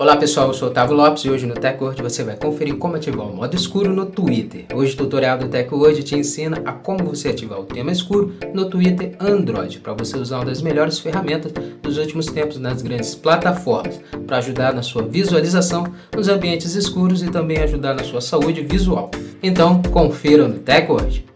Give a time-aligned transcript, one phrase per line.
[0.00, 2.94] Olá pessoal, eu sou o Otávio Lopes e hoje no TechWord você vai conferir como
[2.94, 4.66] ativar o modo escuro no Twitter.
[4.72, 8.70] Hoje o tutorial do TechWord te ensina a como você ativar o tema escuro no
[8.70, 11.50] Twitter Android, para você usar uma das melhores ferramentas
[11.82, 17.28] dos últimos tempos nas grandes plataformas, para ajudar na sua visualização nos ambientes escuros e
[17.28, 19.10] também ajudar na sua saúde visual.
[19.42, 21.27] Então, confira no TechWord.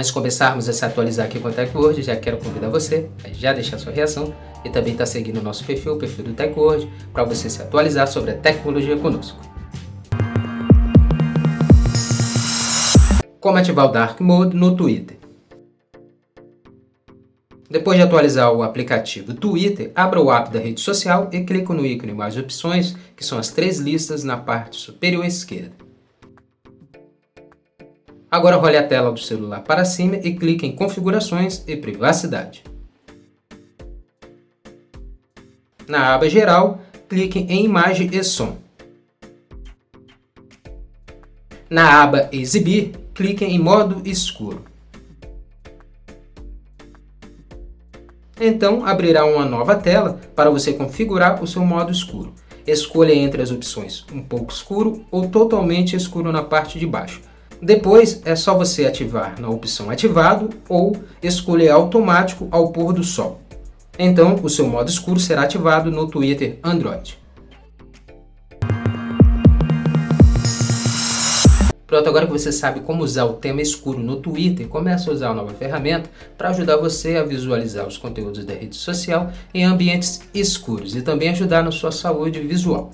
[0.00, 3.28] Antes de começarmos a se atualizar aqui com o TechWord, já quero convidar você a
[3.34, 4.32] já deixar sua reação
[4.64, 7.60] e também estar tá seguindo o nosso perfil, o perfil do TechWord, para você se
[7.60, 9.38] atualizar sobre a tecnologia conosco.
[13.38, 15.18] Como ativar o Dark Mode no Twitter?
[17.68, 21.84] Depois de atualizar o aplicativo Twitter, abra o app da rede social e clique no
[21.84, 25.89] ícone Mais Opções, que são as três listas na parte superior esquerda.
[28.30, 32.62] Agora role a tela do celular para cima e clique em Configurações e Privacidade.
[35.88, 38.56] Na aba Geral, clique em Imagem e Som.
[41.68, 44.64] Na aba Exibir, clique em Modo Escuro.
[48.40, 52.32] Então abrirá uma nova tela para você configurar o seu modo escuro.
[52.64, 57.29] Escolha entre as opções um pouco escuro ou totalmente escuro na parte de baixo.
[57.62, 63.40] Depois é só você ativar na opção ativado ou escolher automático ao pôr do sol.
[63.98, 67.18] Então o seu modo escuro será ativado no Twitter Android.
[71.86, 75.30] Pronto, agora que você sabe como usar o tema escuro no Twitter, comece a usar
[75.30, 80.22] a nova ferramenta para ajudar você a visualizar os conteúdos da rede social em ambientes
[80.32, 82.90] escuros e também ajudar na sua saúde visual.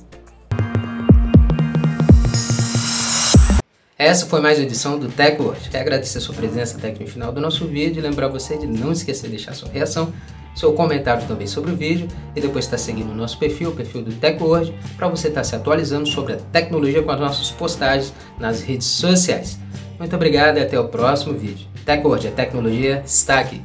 [3.98, 5.70] Essa foi mais uma edição do TechWord.
[5.70, 8.58] Quero agradecer a sua presença até aqui no final do nosso vídeo e lembrar você
[8.58, 10.12] de não esquecer de deixar sua reação,
[10.54, 14.02] seu comentário também sobre o vídeo e depois estar seguindo o nosso perfil, o perfil
[14.02, 18.60] do TechWord, para você estar se atualizando sobre a tecnologia com as nossas postagens nas
[18.60, 19.58] redes sociais.
[19.98, 21.66] Muito obrigado e até o próximo vídeo.
[21.86, 23.62] TechWord, a tecnologia está aqui.